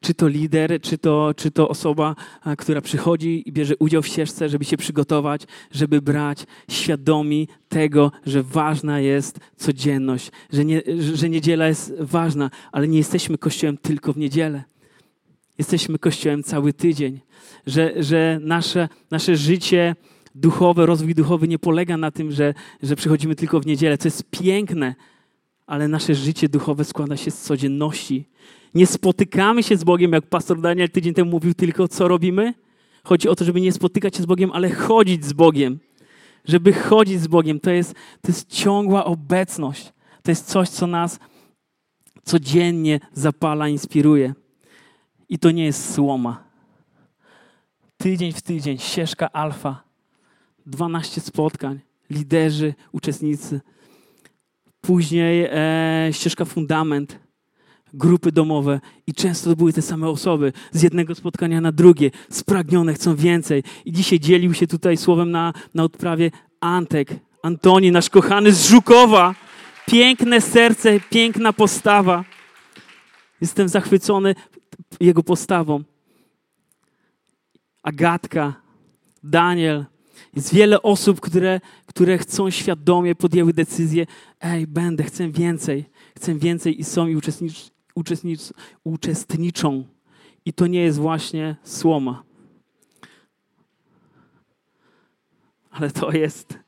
[0.00, 2.16] czy to lider, czy to, czy to osoba,
[2.58, 8.42] która przychodzi i bierze udział w ścieżce, żeby się przygotować, żeby brać świadomi tego, że
[8.42, 10.82] ważna jest codzienność, że, nie,
[11.14, 14.64] że niedziela jest ważna, ale nie jesteśmy kościołem tylko w niedzielę.
[15.58, 17.20] Jesteśmy kościołem cały tydzień,
[17.66, 19.96] że, że nasze, nasze życie
[20.34, 24.30] duchowe, rozwój duchowy nie polega na tym, że, że przychodzimy tylko w niedzielę, co jest
[24.30, 24.94] piękne,
[25.68, 28.24] ale nasze życie duchowe składa się z codzienności.
[28.74, 32.54] Nie spotykamy się z Bogiem, jak pastor Daniel tydzień temu mówił, tylko co robimy?
[33.04, 35.78] Chodzi o to, żeby nie spotykać się z Bogiem, ale chodzić z Bogiem.
[36.44, 39.92] Żeby chodzić z Bogiem, to jest, to jest ciągła obecność.
[40.22, 41.18] To jest coś, co nas
[42.24, 44.34] codziennie zapala, inspiruje.
[45.28, 46.44] I to nie jest słoma.
[47.96, 49.82] Tydzień w tydzień, ścieżka alfa,
[50.66, 53.60] 12 spotkań, liderzy, uczestnicy.
[54.88, 57.18] Później e, ścieżka fundament,
[57.94, 62.94] grupy domowe i często to były te same osoby z jednego spotkania na drugie, spragnione,
[62.94, 63.62] chcą więcej.
[63.84, 67.08] I dzisiaj dzielił się tutaj słowem na, na odprawie Antek,
[67.42, 69.34] Antoni, nasz kochany z Żukowa.
[69.86, 72.24] Piękne serce, piękna postawa.
[73.40, 74.34] Jestem zachwycony
[75.00, 75.82] jego postawą.
[77.82, 78.54] Agatka,
[79.22, 79.97] Daniel.
[80.36, 84.06] Jest wiele osób, które, które chcą świadomie, podjęły decyzję,
[84.40, 85.84] ej, będę, chcę więcej,
[86.16, 88.40] chcę więcej i są i uczestnicz, uczestnicz,
[88.84, 89.84] uczestniczą.
[90.44, 92.22] I to nie jest właśnie słoma.
[95.70, 96.58] Ale to jest,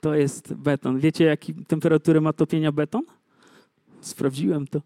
[0.00, 0.98] to jest beton.
[0.98, 3.02] Wiecie, jaki temperaturę ma topienia beton?
[4.00, 4.82] Sprawdziłem to.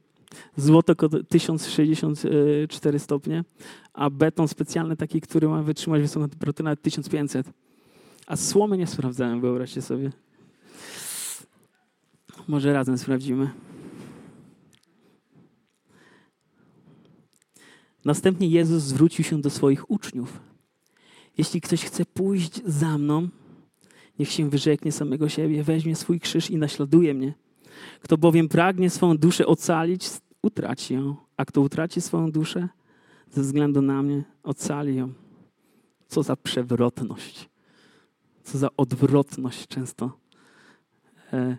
[0.56, 0.94] Złoto
[1.28, 3.44] 1064 stopnie,
[3.92, 7.46] a beton specjalny taki, który ma wytrzymać wysoką temperaturę nawet 1500.
[8.28, 10.12] A słomy nie sprawdzałem, wyobraźcie sobie.
[12.48, 13.50] Może razem sprawdzimy.
[18.04, 20.40] Następnie Jezus zwrócił się do swoich uczniów.
[21.38, 23.28] Jeśli ktoś chce pójść za mną,
[24.18, 27.34] niech się wyrzeknie samego siebie, weźmie swój krzyż i naśladuje mnie.
[28.00, 30.06] Kto bowiem pragnie swoją duszę ocalić,
[30.42, 32.68] utraci ją, a kto utraci swoją duszę
[33.30, 35.12] ze względu na mnie, ocali ją.
[36.08, 37.48] Co za przewrotność,
[38.48, 40.18] co za odwrotność często
[41.32, 41.56] e,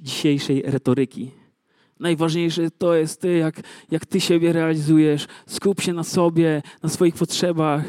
[0.00, 1.30] dzisiejszej retoryki.
[2.00, 5.26] Najważniejsze to jest ty, jak, jak ty siebie realizujesz.
[5.46, 7.84] Skup się na sobie, na swoich potrzebach.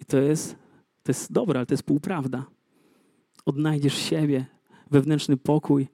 [0.00, 0.56] I to jest,
[1.02, 2.46] to jest dobre, ale to jest półprawda.
[3.46, 4.46] Odnajdziesz siebie,
[4.90, 5.88] wewnętrzny pokój,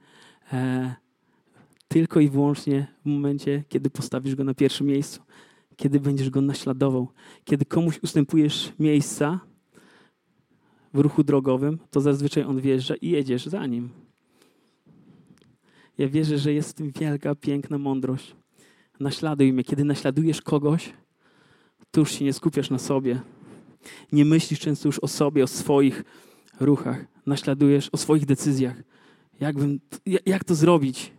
[0.52, 0.94] e,
[1.88, 5.22] tylko i wyłącznie w momencie, kiedy postawisz go na pierwszym miejscu,
[5.76, 7.08] kiedy będziesz go naśladował.
[7.44, 9.40] Kiedy komuś ustępujesz miejsca
[10.94, 13.88] w ruchu drogowym, to zazwyczaj on wjeżdża i jedziesz za nim.
[15.98, 18.36] Ja wierzę, że jest w tym wielka, piękna mądrość.
[19.00, 19.64] Naśladuj mnie.
[19.64, 20.92] Kiedy naśladujesz kogoś,
[21.90, 23.20] to już się nie skupiasz na sobie.
[24.12, 26.04] Nie myślisz często już o sobie, o swoich
[26.60, 27.04] ruchach.
[27.26, 28.82] Naśladujesz o swoich decyzjach.
[29.40, 29.80] Jakbym,
[30.26, 31.12] jak to zrobić?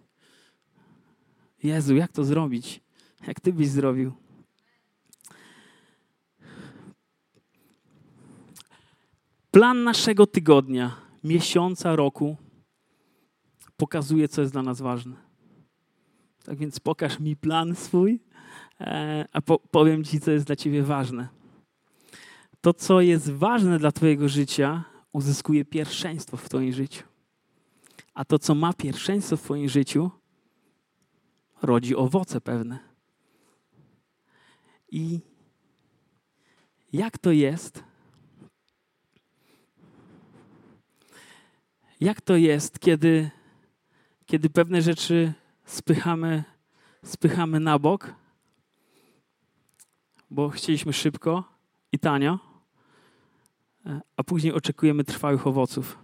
[1.63, 2.81] Jezu, jak to zrobić?
[3.27, 4.11] Jak Ty byś zrobił?
[9.53, 12.37] Plan naszego tygodnia, miesiąca, roku
[13.77, 15.15] pokazuje, co jest dla nas ważne.
[16.43, 18.19] Tak więc pokaż mi plan swój,
[18.81, 21.27] e, a powiem Ci, co jest dla Ciebie ważne.
[22.61, 27.03] To, co jest ważne dla Twojego życia, uzyskuje pierwszeństwo w Twoim życiu.
[28.13, 30.11] A to, co ma pierwszeństwo w Twoim życiu,
[31.61, 32.79] rodzi owoce pewne.
[34.91, 35.19] I
[36.93, 37.92] jak to jest?
[42.03, 43.29] Jak to jest, kiedy,
[44.25, 45.33] kiedy pewne rzeczy
[45.65, 46.43] spychamy,
[47.03, 48.13] spychamy na bok,
[50.31, 51.43] bo chcieliśmy szybko
[51.91, 52.39] i tanio,
[54.17, 55.97] a później oczekujemy trwałych owoców.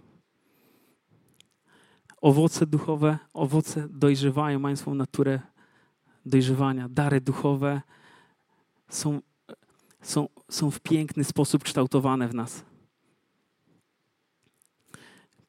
[2.20, 5.40] Owoce duchowe, owoce dojrzewają, mają swoją naturę
[6.26, 6.88] dojrzewania.
[6.88, 7.82] Dary duchowe
[8.88, 9.20] są,
[10.02, 12.69] są, są w piękny sposób kształtowane w nas.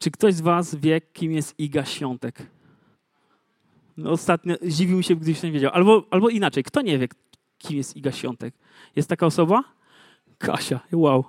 [0.02, 2.48] Czy ktoś z Was wie, kim jest Iga Świątek?
[3.98, 5.72] No ostatnio zdziwił się, gdyś nie wiedział.
[5.74, 7.08] Albo, albo inaczej, kto nie wie,
[7.58, 8.54] kim jest Iga Świątek?
[8.96, 9.64] Jest taka osoba?
[10.38, 11.26] Kasia, wow.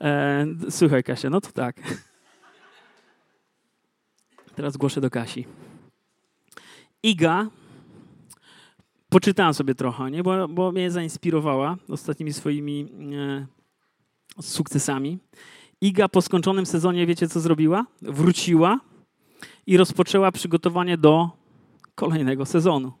[0.00, 1.76] E, słuchaj, Kasia, no to tak.
[4.56, 5.46] Teraz głoszę do Kasi.
[7.02, 7.46] Iga,
[9.08, 10.22] poczytałam sobie trochę, nie?
[10.22, 12.88] Bo, bo mnie zainspirowała ostatnimi swoimi
[14.38, 15.18] e, sukcesami.
[15.84, 17.86] Iga po skończonym sezonie, wiecie co zrobiła?
[18.02, 18.80] Wróciła
[19.66, 21.30] i rozpoczęła przygotowanie do
[21.94, 22.92] kolejnego sezonu.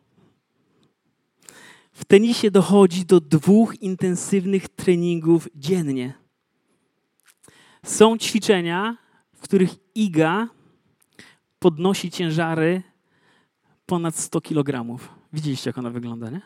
[1.92, 6.14] W tenisie dochodzi do dwóch intensywnych treningów dziennie.
[7.84, 8.96] Są ćwiczenia,
[9.34, 10.48] w których Iga
[11.58, 12.82] podnosi ciężary
[13.86, 14.98] ponad 100 kg.
[15.32, 16.40] Widzieliście, jak ona wygląda, nie?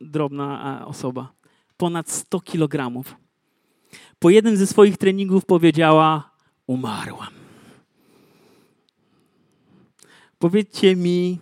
[0.00, 1.32] drobna osoba.
[1.76, 3.04] Ponad 100 kg.
[4.18, 6.30] Po jednym ze swoich treningów powiedziała:
[6.66, 7.32] Umarłam.
[10.38, 11.38] Powiedzcie mi,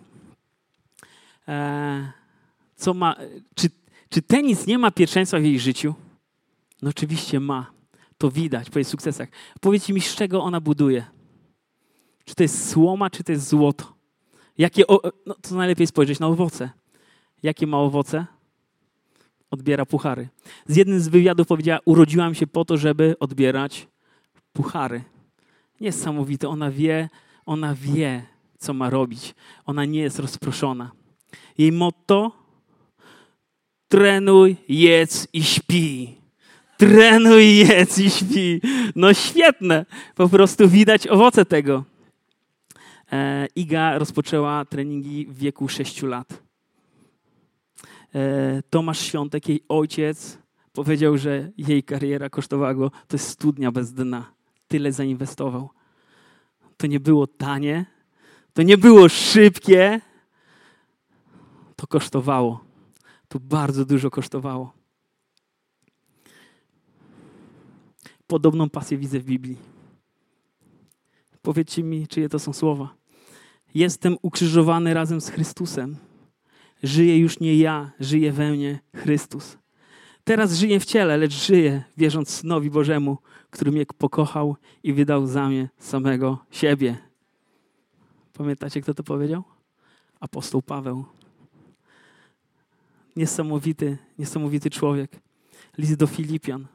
[1.47, 2.11] e,
[2.75, 3.15] co ma,
[3.55, 3.69] czy,
[4.09, 5.93] czy tenis nie ma pierwszeństwa w jej życiu?
[6.81, 7.73] No oczywiście ma.
[8.17, 9.29] To widać po jej sukcesach.
[9.61, 11.05] Powiedzcie mi, z czego ona buduje?
[12.25, 13.93] Czy to jest słoma, czy to jest złoto?
[14.57, 14.83] Jakie,
[15.25, 16.69] no to najlepiej spojrzeć na owoce.
[17.43, 18.25] Jakie ma owoce?
[19.53, 20.27] Odbiera puchary.
[20.67, 23.87] Z jednym z wywiadów powiedziała, urodziłam się po to, żeby odbierać
[24.53, 25.03] puchary.
[25.81, 26.49] Niesamowite.
[26.49, 27.09] Ona wie,
[27.45, 28.23] ona wie,
[28.57, 29.35] co ma robić.
[29.65, 30.91] Ona nie jest rozproszona.
[31.57, 32.31] Jej motto
[33.87, 36.15] trenuj, jedz i śpi.
[36.77, 38.61] Trenuj, jedz i śpi.
[38.95, 39.85] No świetne.
[40.15, 41.83] Po prostu widać owoce tego.
[43.11, 46.42] E, Iga rozpoczęła treningi w wieku 6 lat.
[48.15, 50.37] E, Tomasz Świątek, jej ojciec,
[50.73, 54.33] powiedział, że jej kariera kosztowała go, to jest studnia bez dna.
[54.67, 55.69] Tyle zainwestował.
[56.77, 57.85] To nie było tanie,
[58.53, 60.01] to nie było szybkie,
[61.75, 62.63] to kosztowało.
[63.27, 64.73] To bardzo dużo kosztowało.
[68.27, 69.57] Podobną pasję widzę w Biblii.
[71.41, 72.95] Powiedzcie mi, czyje to są słowa.
[73.75, 75.97] Jestem ukrzyżowany razem z Chrystusem.
[76.83, 79.57] Żyję już nie ja, żyje we mnie Chrystus.
[80.23, 83.17] Teraz żyję w ciele, lecz żyję wierząc Synowi Bożemu,
[83.49, 86.97] który mnie pokochał i wydał za mnie samego siebie.
[88.33, 89.43] Pamiętacie, kto to powiedział?
[90.19, 91.05] Apostoł Paweł.
[93.15, 95.19] Niesamowity, niesamowity człowiek.
[95.77, 96.67] List do Filipian.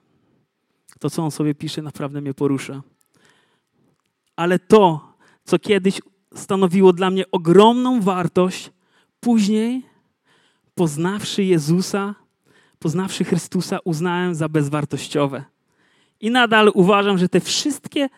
[0.99, 2.83] To, co on sobie pisze, naprawdę mnie porusza.
[4.37, 5.13] Ale to,
[5.45, 6.01] co kiedyś
[6.35, 8.71] stanowiło dla mnie ogromną wartość,
[9.21, 9.83] później,
[10.79, 12.15] poznawszy Jezusa,
[12.79, 15.45] poznawszy Chrystusa, uznałem za bezwartościowe.
[16.21, 18.09] I nadal uważam, że te wszystkie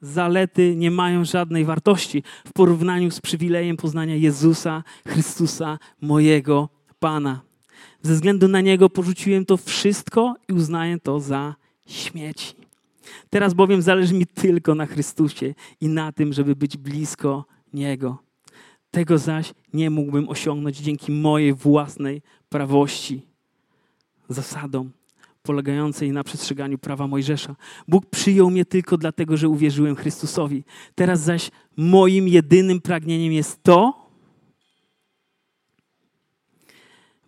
[0.00, 7.40] zalety nie mają żadnej wartości w porównaniu z przywilejem poznania Jezusa, Chrystusa, mojego Pana.
[8.02, 11.54] Ze względu na Niego porzuciłem to wszystko i uznaję to za
[11.86, 12.54] śmieci.
[13.30, 18.29] Teraz bowiem zależy mi tylko na Chrystusie i na tym, żeby być blisko Niego.
[18.90, 23.22] Tego zaś nie mógłbym osiągnąć dzięki mojej własnej prawości,
[24.28, 24.90] zasadom
[25.42, 27.56] polegającej na przestrzeganiu prawa Mojżesza.
[27.88, 30.64] Bóg przyjął mnie tylko dlatego, że uwierzyłem Chrystusowi.
[30.94, 34.10] Teraz zaś moim jedynym pragnieniem jest to,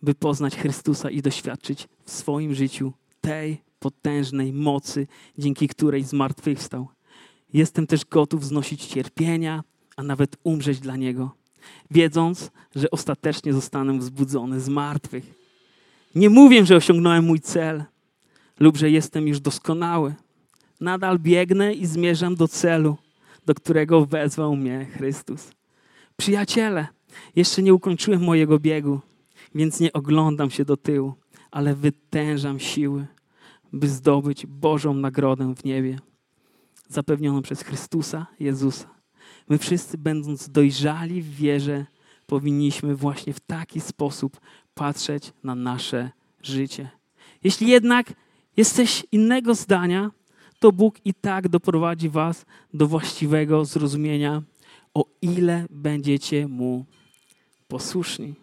[0.02, 5.06] by poznać Chrystusa i doświadczyć w swoim życiu tej potężnej mocy,
[5.38, 6.88] dzięki której zmartwychwstał.
[7.52, 9.64] Jestem też gotów znosić cierpienia,
[9.96, 11.34] a nawet umrzeć dla Niego,
[11.90, 15.34] wiedząc, że ostatecznie zostanę wzbudzony z martwych.
[16.14, 17.84] Nie mówię, że osiągnąłem mój cel,
[18.60, 20.14] lub że jestem już doskonały.
[20.80, 22.96] Nadal biegnę i zmierzam do celu,
[23.46, 25.50] do którego wezwał mnie Chrystus.
[26.16, 26.86] Przyjaciele,
[27.36, 29.00] jeszcze nie ukończyłem mojego biegu,
[29.54, 31.14] więc nie oglądam się do tyłu,
[31.50, 33.06] ale wytężam siły,
[33.72, 35.98] by zdobyć Bożą nagrodę w niebie,
[36.88, 39.01] zapewnioną przez Chrystusa Jezusa.
[39.52, 41.86] My wszyscy, będąc dojrzali w wierze,
[42.26, 44.40] powinniśmy właśnie w taki sposób
[44.74, 46.10] patrzeć na nasze
[46.42, 46.90] życie.
[47.44, 48.12] Jeśli jednak
[48.56, 50.10] jesteś innego zdania,
[50.58, 54.42] to Bóg i tak doprowadzi was do właściwego zrozumienia,
[54.94, 56.84] o ile będziecie Mu
[57.68, 58.34] posłuszni.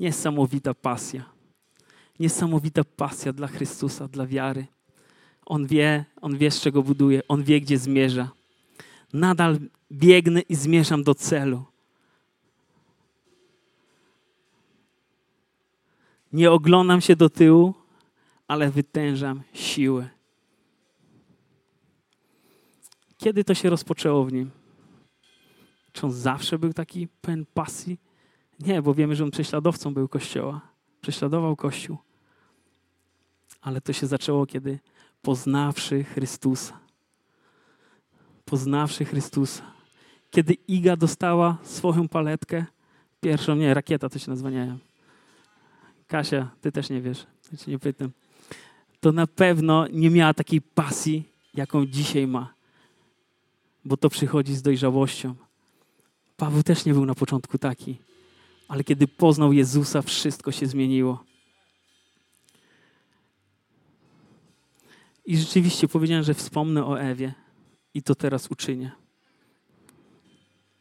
[0.00, 1.24] Niesamowita pasja.
[2.20, 4.66] Niesamowita pasja dla Chrystusa, dla wiary.
[5.46, 8.43] On wie, on wie, z czego buduje, on wie, gdzie zmierza.
[9.14, 9.58] Nadal
[9.92, 11.64] biegnę i zmierzam do celu.
[16.32, 17.74] Nie oglądam się do tyłu,
[18.48, 20.08] ale wytężam siłę.
[23.18, 24.50] Kiedy to się rozpoczęło w nim?
[25.92, 27.98] Czy on zawsze był taki pełen pasji?
[28.60, 30.60] Nie, bo wiemy, że on prześladowcą był Kościoła.
[31.00, 31.96] Prześladował Kościół.
[33.60, 34.78] Ale to się zaczęło, kiedy
[35.22, 36.83] poznawszy Chrystusa.
[38.44, 39.62] Poznawszy Chrystusa.
[40.30, 42.64] Kiedy Iga dostała swoją paletkę,
[43.20, 44.78] pierwszą, nie, rakieta to się nazywa, nie.
[46.06, 48.10] Kasia, ty też nie wiesz, ja cię nie pytam
[49.04, 52.54] to na pewno nie miała takiej pasji, jaką dzisiaj ma.
[53.84, 55.34] Bo to przychodzi z dojrzałością.
[56.36, 57.96] Paweł też nie był na początku taki,
[58.68, 61.24] ale kiedy poznał Jezusa, wszystko się zmieniło.
[65.26, 67.34] I rzeczywiście powiedziałem, że wspomnę o Ewie
[67.94, 68.92] i to teraz uczynię.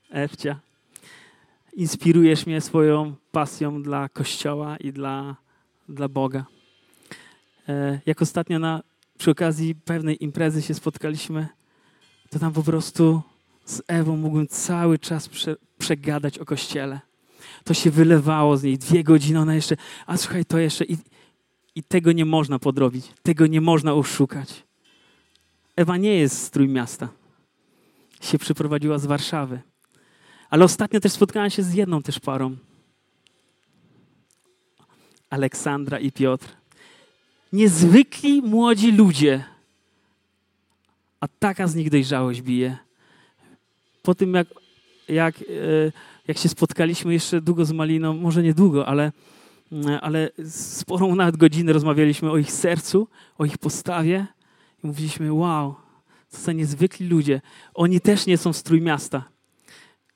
[0.10, 0.60] Ewcia,
[1.73, 5.36] inspirujesz mnie swoją pasją dla Kościoła i dla,
[5.89, 6.45] dla Boga.
[7.69, 8.84] E, jak ostatnio na,
[9.17, 11.47] przy okazji pewnej imprezy się spotkaliśmy,
[12.30, 13.21] to tam po prostu
[13.65, 16.99] z Ewą mógłbym cały czas prze, przegadać o Kościele.
[17.63, 20.86] To się wylewało z niej dwie godziny, ona jeszcze, a słuchaj, to jeszcze.
[20.86, 20.97] I,
[21.76, 24.63] i tego nie można podrobić, tego nie można oszukać.
[25.76, 27.10] Ewa nie jest z Trójmiasta.
[28.22, 29.60] Się przyprowadziła z Warszawy.
[30.50, 32.58] Ale ostatnio też spotkałem się z jedną też parą.
[35.30, 36.48] Aleksandra i Piotr.
[37.54, 39.44] Niezwykli młodzi ludzie.
[41.20, 42.78] A taka z nich dojrzałość bije.
[44.02, 44.48] Po tym, jak,
[45.10, 45.44] jak, e,
[46.28, 49.12] jak się spotkaliśmy jeszcze długo z Maliną, może nie długo, ale,
[50.02, 53.08] ale sporą nawet godzinę rozmawialiśmy o ich sercu,
[53.38, 54.28] o ich postawie
[54.84, 55.76] mówiliśmy, wow,
[56.30, 57.41] co za niezwykli ludzie.
[57.74, 59.34] Oni też nie są z Trójmiasta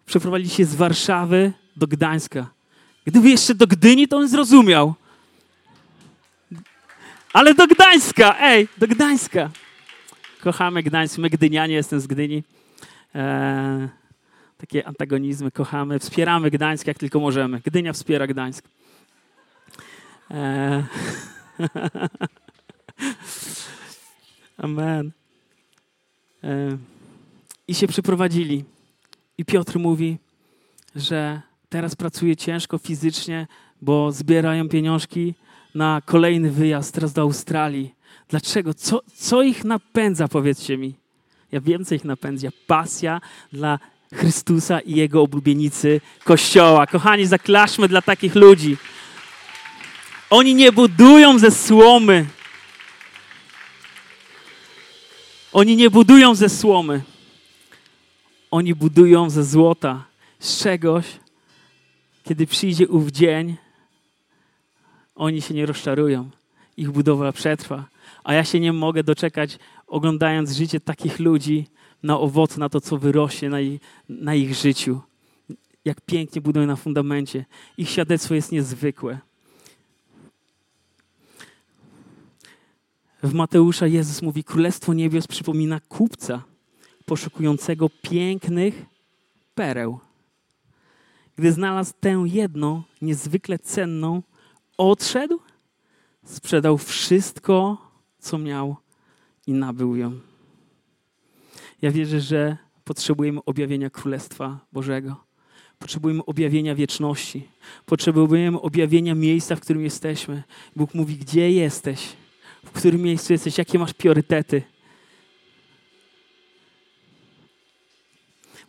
[0.08, 2.48] przeprowadzili się z Warszawy do Gdańska.
[3.06, 4.94] Gdyby jeszcze do Gdyni, to on zrozumiał.
[7.34, 9.50] Ale do Gdańska, ej, do Gdańska.
[10.42, 12.44] Kochamy Gdańsk, my Gdynianie, jestem z Gdyni.
[13.16, 13.88] Eee,
[14.58, 17.62] takie antagonizmy kochamy, wspieramy Gdańsk jak tylko możemy.
[17.66, 18.66] Gdynia wspiera Gdańsk.
[20.30, 20.84] Eee.
[24.58, 25.12] Amen.
[26.44, 26.78] Eee.
[27.68, 28.64] I się przyprowadzili.
[29.38, 30.18] I Piotr mówi,
[30.96, 33.48] że teraz pracuje ciężko fizycznie,
[33.82, 35.34] bo zbierają pieniążki
[35.76, 37.94] na kolejny wyjazd teraz do Australii.
[38.30, 38.74] Dlaczego?
[38.74, 40.94] Co, co ich napędza, powiedzcie mi?
[41.52, 42.48] Ja wiem, co ich napędza.
[42.68, 43.22] Pasja
[43.54, 43.80] dla
[44.14, 46.88] Chrystusa i Jego oblubienicy Kościoła.
[46.88, 48.78] Kochani, zaklaszmy dla takich ludzi.
[50.30, 52.26] Oni nie budują ze słomy.
[55.54, 57.02] Oni nie budują ze słomy.
[58.52, 60.06] Oni budują ze złota,
[60.40, 61.06] z czegoś,
[62.24, 63.56] kiedy przyjdzie ów dzień,
[65.16, 66.30] oni się nie rozczarują.
[66.78, 67.86] Ich budowa przetrwa.
[68.24, 71.68] A ja się nie mogę doczekać, oglądając życie takich ludzi,
[72.04, 75.02] na owoce, na to, co wyrośnie na ich, na ich życiu.
[75.86, 77.46] Jak pięknie budują na fundamencie.
[77.78, 79.20] Ich świadectwo jest niezwykłe.
[83.24, 86.44] W Mateusza Jezus mówi: Królestwo Niebios przypomina kupca
[87.06, 88.86] poszukującego pięknych
[89.56, 90.00] pereł.
[91.36, 94.24] Gdy znalazł tę jedną, niezwykle cenną,
[94.78, 95.40] odszedł,
[96.26, 97.78] sprzedał wszystko,
[98.20, 98.76] co miał
[99.48, 100.20] i nabył ją.
[101.82, 105.16] Ja wierzę, że potrzebujemy objawienia Królestwa Bożego.
[105.80, 107.48] Potrzebujemy objawienia wieczności.
[107.86, 110.44] Potrzebujemy objawienia miejsca, w którym jesteśmy.
[110.76, 112.14] Bóg mówi, gdzie jesteś,
[112.68, 114.62] w którym miejscu jesteś, jakie masz priorytety.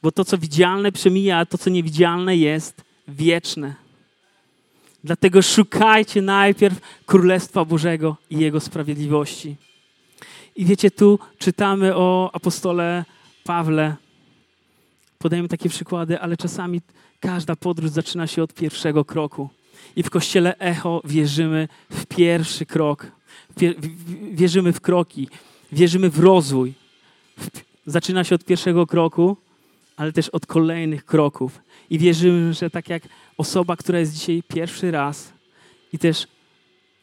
[0.03, 3.75] Bo to, co widzialne, przemija, a to, co niewidzialne, jest wieczne.
[5.05, 9.57] Dlatego szukajcie najpierw Królestwa Bożego i Jego sprawiedliwości.
[10.57, 13.05] I wiecie, tu czytamy o apostole
[13.45, 13.97] Pawle.
[15.19, 16.81] Podajemy takie przykłady, ale czasami
[17.21, 19.49] każda podróż zaczyna się od pierwszego kroku.
[19.97, 23.07] I w kościele Echo wierzymy w pierwszy krok.
[24.33, 25.29] Wierzymy w kroki,
[25.73, 26.75] wierzymy w rozwój.
[27.87, 29.37] Zaczyna się od pierwszego kroku,
[29.97, 31.61] ale też od kolejnych kroków.
[31.91, 33.03] I wierzymy, że tak jak
[33.39, 35.33] osoba, która jest dzisiaj pierwszy raz
[35.93, 36.27] i też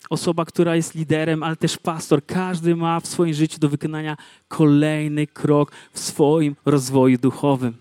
[0.10, 5.28] osoba, która jest liderem, ale też pastor, każdy ma w swoim życiu do wykonania kolejny
[5.28, 7.74] krok w swoim rozwoju duchowym.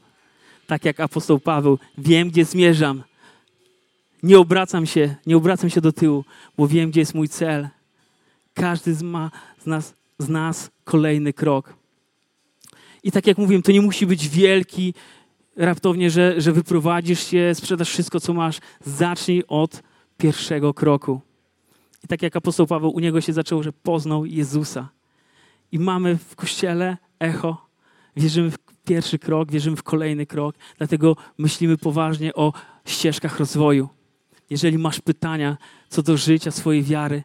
[0.66, 3.02] Tak jak apostoł Paweł, wiem, gdzie zmierzam.
[4.22, 6.24] Nie obracam się, nie obracam się do tyłu,
[6.58, 7.68] bo wiem, gdzie jest mój cel.
[8.54, 9.30] Każdy z, ma,
[9.62, 11.74] z, nas, z nas kolejny krok.
[13.02, 14.94] I tak jak mówiłem, to nie musi być wielki,
[15.56, 18.60] raptownie, że, że wyprowadzisz się, sprzedasz wszystko, co masz.
[18.84, 19.82] Zacznij od
[20.18, 21.20] pierwszego kroku.
[22.04, 24.88] I tak jak apostoł Paweł, u niego się zaczęło, że poznał Jezusa.
[25.72, 27.66] I mamy w kościele echo.
[28.16, 32.52] Wierzymy w pierwszy krok, wierzymy w kolejny krok, dlatego myślimy poważnie o
[32.84, 33.88] ścieżkach rozwoju.
[34.50, 35.56] Jeżeli masz pytania
[35.88, 37.22] co do życia swojej wiary,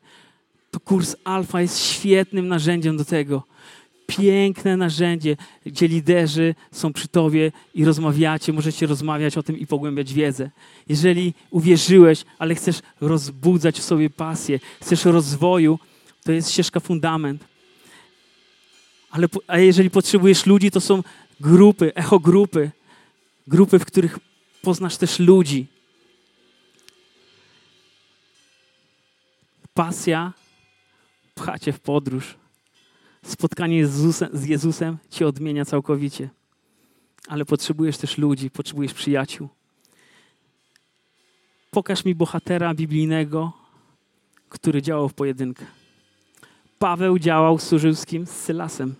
[0.79, 3.43] to kurs Alfa jest świetnym narzędziem do tego
[4.07, 10.13] piękne narzędzie, gdzie liderzy są przy tobie i rozmawiacie, możecie rozmawiać o tym i pogłębiać
[10.13, 10.49] wiedzę.
[10.87, 15.79] Jeżeli uwierzyłeś, ale chcesz rozbudzać w sobie pasję, chcesz rozwoju,
[16.23, 17.45] to jest ścieżka fundament.
[19.11, 21.03] Ale, a jeżeli potrzebujesz ludzi, to są
[21.39, 22.71] grupy, echo grupy,
[23.47, 24.19] grupy, w których
[24.61, 25.67] poznasz też ludzi.
[29.73, 30.33] Pasja
[31.39, 32.35] pcha cię w podróż.
[33.25, 36.29] Spotkanie z Jezusem, z Jezusem cię odmienia całkowicie.
[37.27, 39.49] Ale potrzebujesz też ludzi, potrzebujesz przyjaciół.
[41.71, 43.53] Pokaż mi bohatera biblijnego,
[44.49, 45.65] który działał w pojedynkę.
[46.79, 48.25] Paweł działał, z kim?
[48.25, 48.95] Z Sylasem.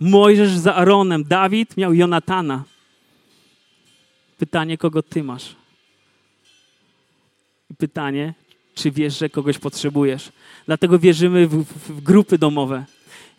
[0.00, 1.24] Mojżesz za Aaronem.
[1.24, 2.64] Dawid miał Jonatana.
[4.38, 5.56] Pytanie, kogo ty masz?
[7.78, 8.34] Pytanie,
[8.82, 10.32] czy wiesz, że kogoś potrzebujesz?
[10.66, 12.84] Dlatego wierzymy w, w, w grupy domowe.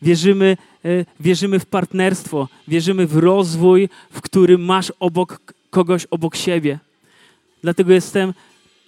[0.01, 2.47] Wierzymy, e, wierzymy w partnerstwo.
[2.67, 6.79] Wierzymy w rozwój, w którym masz obok kogoś obok siebie.
[7.63, 8.33] Dlatego jestem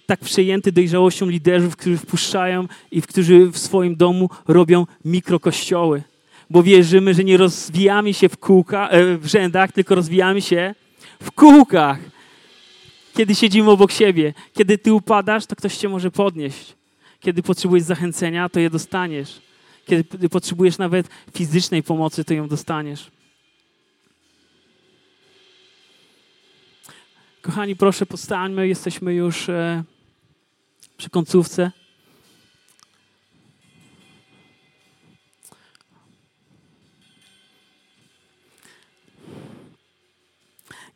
[0.06, 6.02] tak przejęty dojrzałością liderów, którzy wpuszczają i którzy w swoim domu robią mikrokościoły.
[6.50, 10.74] Bo wierzymy, że nie rozwijamy się w, kółka, e, w rzędach, tylko rozwijamy się
[11.22, 11.98] w kółkach.
[13.14, 16.74] Kiedy siedzimy obok siebie, kiedy ty upadasz, to ktoś cię może podnieść.
[17.20, 19.40] Kiedy potrzebujesz zachęcenia, to je dostaniesz.
[19.86, 23.10] Kiedy potrzebujesz nawet fizycznej pomocy, to ją dostaniesz.
[27.42, 28.68] Kochani, proszę, postańmy.
[28.68, 29.84] Jesteśmy już e,
[30.96, 31.70] przy końcówce.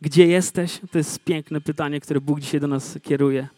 [0.00, 0.80] Gdzie jesteś?
[0.90, 3.48] To jest piękne pytanie, które Bóg dzisiaj do nas kieruje.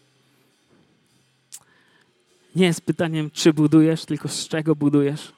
[2.57, 5.33] Nie jest pytaniem, czy budujesz, tylko z czego budujesz,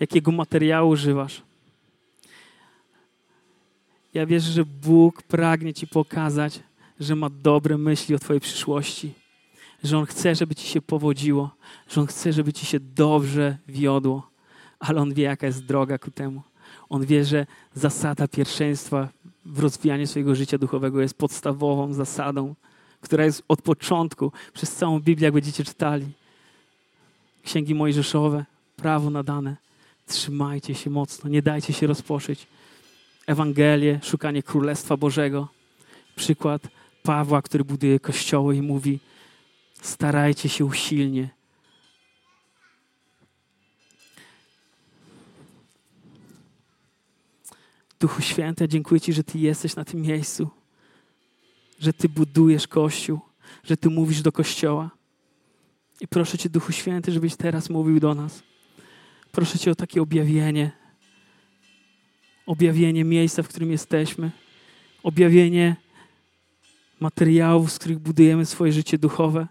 [0.00, 1.42] jakiego materiału używasz.
[4.14, 6.60] Ja wierzę, że Bóg pragnie Ci pokazać,
[7.00, 9.14] że ma dobre myśli o Twojej przyszłości,
[9.84, 11.50] że On chce, żeby Ci się powodziło,
[11.88, 14.30] że On chce, żeby Ci się dobrze wiodło,
[14.78, 16.42] ale On wie, jaka jest droga ku temu.
[16.88, 19.08] On wie, że zasada pierwszeństwa
[19.46, 22.54] w rozwijaniu swojego życia duchowego jest podstawową zasadą,
[23.00, 26.06] która jest od początku, przez całą Biblię, jak będziecie czytali.
[27.44, 28.44] Księgi Mojżeszowe,
[28.76, 29.56] prawo nadane.
[30.06, 32.46] Trzymajcie się mocno, nie dajcie się rozposzyć.
[33.26, 35.48] Ewangelię, szukanie Królestwa Bożego.
[36.16, 36.68] Przykład
[37.02, 39.00] Pawła, który buduje kościoły i mówi:
[39.80, 41.28] starajcie się usilnie.
[48.04, 50.50] Duchu Święty, dziękuję Ci, że Ty jesteś na tym miejscu,
[51.80, 53.20] że Ty budujesz Kościół,
[53.62, 54.90] że Ty mówisz do Kościoła.
[56.00, 58.42] I proszę Cię, Duchu Święty, żebyś teraz mówił do nas.
[59.32, 60.70] Proszę Cię o takie objawienie.
[62.46, 64.30] Objawienie miejsca, w którym jesteśmy.
[65.02, 65.76] Objawienie
[67.00, 69.46] materiałów, z których budujemy swoje życie duchowe,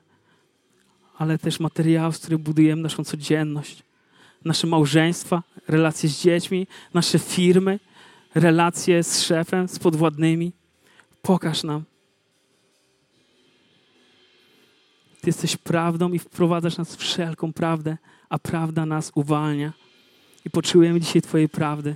[1.18, 3.84] ale też materiałów, z których budujemy naszą codzienność.
[4.46, 7.80] Nasze małżeństwa, relacje z dziećmi, nasze firmy,
[8.36, 10.52] relacje z szefem, z podwładnymi.
[11.22, 11.84] Pokaż nam.
[15.22, 17.98] Ty jesteś prawdą i wprowadzasz nas w wszelką prawdę,
[18.30, 19.74] a prawda nas uwalnia.
[20.46, 21.96] I potrzebujemy dzisiaj Twojej prawdy.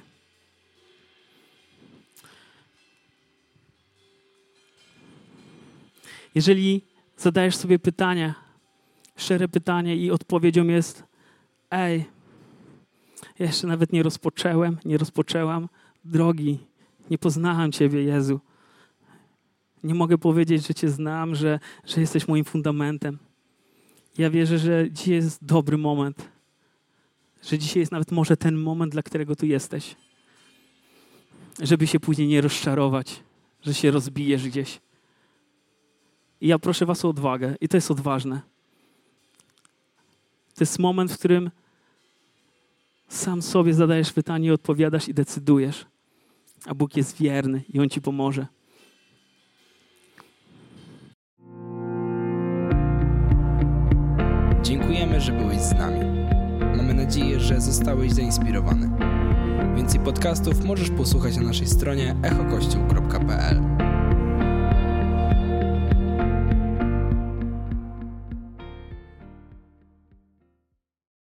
[6.35, 6.81] Jeżeli
[7.17, 8.35] zadajesz sobie pytania,
[9.15, 11.03] szczere pytanie i odpowiedzią jest
[11.71, 12.05] ej,
[13.39, 15.67] jeszcze nawet nie rozpocząłem, nie rozpoczęłam
[16.05, 16.59] drogi,
[17.09, 18.39] nie poznałam Ciebie, Jezu.
[19.83, 23.17] Nie mogę powiedzieć, że Cię znam, że, że jesteś moim fundamentem.
[24.17, 26.29] Ja wierzę, że dzisiaj jest dobry moment.
[27.43, 29.95] Że dzisiaj jest nawet może ten moment, dla którego tu jesteś.
[31.61, 33.23] Żeby się później nie rozczarować,
[33.61, 34.81] że się rozbijesz gdzieś.
[36.41, 38.41] I ja proszę Was o odwagę, i to jest odważne.
[40.55, 41.51] To jest moment, w którym
[43.07, 45.85] sam sobie zadajesz pytanie, odpowiadasz i decydujesz.
[46.65, 48.47] A Bóg jest wierny i On Ci pomoże.
[54.63, 55.99] Dziękujemy, że byłeś z nami.
[56.77, 58.89] Mamy nadzieję, że zostałeś zainspirowany.
[59.75, 63.86] Więcej podcastów możesz posłuchać na naszej stronie echokościół.pl.